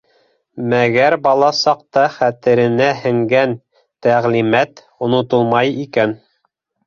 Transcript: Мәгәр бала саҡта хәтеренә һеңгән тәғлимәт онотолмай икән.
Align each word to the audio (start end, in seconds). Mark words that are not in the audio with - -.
Мәгәр 0.69 1.15
бала 1.25 1.49
саҡта 1.57 2.05
хәтеренә 2.13 2.87
һеңгән 3.03 3.53
тәғлимәт 4.07 4.83
онотолмай 5.09 5.77
икән. 5.85 6.17